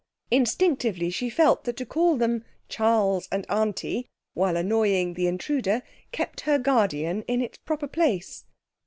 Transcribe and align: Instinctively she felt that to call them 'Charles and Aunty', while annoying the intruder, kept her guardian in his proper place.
Instinctively 0.31 1.11
she 1.11 1.29
felt 1.29 1.63
that 1.65 1.77
to 1.77 1.85
call 1.85 2.17
them 2.17 2.43
'Charles 2.69 3.27
and 3.31 3.45
Aunty', 3.49 4.09
while 4.33 4.57
annoying 4.57 5.13
the 5.13 5.27
intruder, 5.27 5.83
kept 6.11 6.41
her 6.41 6.57
guardian 6.57 7.21
in 7.27 7.39
his 7.39 7.57
proper 7.65 7.87
place. 7.87 8.45